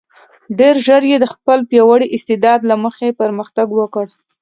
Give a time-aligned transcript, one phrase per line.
[0.59, 4.05] ډېر ژر یې د خپل پیاوړي استعداد له مخې پرمختګ وکړ.